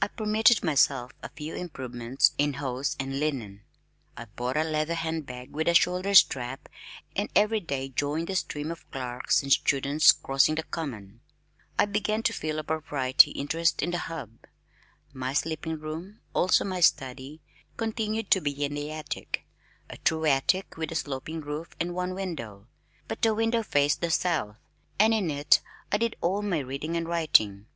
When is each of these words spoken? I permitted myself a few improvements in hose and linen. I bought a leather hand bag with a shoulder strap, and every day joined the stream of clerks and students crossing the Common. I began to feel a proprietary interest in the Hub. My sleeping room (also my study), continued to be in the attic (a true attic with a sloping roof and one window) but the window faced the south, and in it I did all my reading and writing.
I 0.00 0.06
permitted 0.06 0.62
myself 0.62 1.10
a 1.24 1.28
few 1.28 1.56
improvements 1.56 2.34
in 2.38 2.52
hose 2.54 2.94
and 3.00 3.18
linen. 3.18 3.62
I 4.16 4.26
bought 4.26 4.56
a 4.56 4.62
leather 4.62 4.94
hand 4.94 5.26
bag 5.26 5.50
with 5.50 5.66
a 5.66 5.74
shoulder 5.74 6.14
strap, 6.14 6.68
and 7.16 7.28
every 7.34 7.58
day 7.58 7.88
joined 7.88 8.28
the 8.28 8.36
stream 8.36 8.70
of 8.70 8.88
clerks 8.92 9.42
and 9.42 9.50
students 9.52 10.12
crossing 10.12 10.54
the 10.54 10.62
Common. 10.62 11.18
I 11.80 11.86
began 11.86 12.22
to 12.22 12.32
feel 12.32 12.60
a 12.60 12.62
proprietary 12.62 13.32
interest 13.32 13.82
in 13.82 13.90
the 13.90 13.98
Hub. 13.98 14.30
My 15.12 15.32
sleeping 15.32 15.80
room 15.80 16.20
(also 16.32 16.62
my 16.64 16.78
study), 16.78 17.40
continued 17.76 18.30
to 18.30 18.40
be 18.40 18.64
in 18.64 18.74
the 18.74 18.92
attic 18.92 19.48
(a 19.88 19.96
true 19.96 20.26
attic 20.26 20.76
with 20.76 20.92
a 20.92 20.94
sloping 20.94 21.40
roof 21.40 21.70
and 21.80 21.92
one 21.92 22.14
window) 22.14 22.68
but 23.08 23.22
the 23.22 23.34
window 23.34 23.64
faced 23.64 24.00
the 24.00 24.10
south, 24.10 24.58
and 25.00 25.12
in 25.12 25.28
it 25.28 25.60
I 25.90 25.96
did 25.98 26.14
all 26.20 26.40
my 26.42 26.58
reading 26.60 26.96
and 26.96 27.08
writing. 27.08 27.66